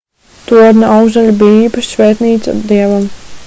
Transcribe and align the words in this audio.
torņa 0.51 0.89
augšdaļa 0.93 1.35
bija 1.43 1.61
īpaša 1.67 1.95
svētnīca 1.99 2.59
dievam 2.75 3.09